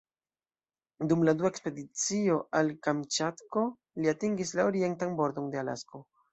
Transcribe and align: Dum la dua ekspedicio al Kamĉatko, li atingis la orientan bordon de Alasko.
Dum 1.11 1.25
la 1.29 1.35
dua 1.41 1.51
ekspedicio 1.53 2.39
al 2.61 2.73
Kamĉatko, 2.89 3.67
li 4.03 4.13
atingis 4.17 4.59
la 4.61 4.69
orientan 4.73 5.17
bordon 5.23 5.57
de 5.57 5.65
Alasko. 5.67 6.07